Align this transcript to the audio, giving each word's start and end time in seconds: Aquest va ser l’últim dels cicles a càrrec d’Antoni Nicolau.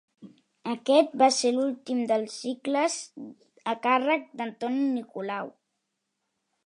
Aquest 0.69 1.11
va 1.21 1.27
ser 1.35 1.51
l’últim 1.57 1.99
dels 2.11 2.37
cicles 2.45 2.95
a 3.75 3.79
càrrec 3.85 4.27
d’Antoni 4.41 4.89
Nicolau. 4.99 5.53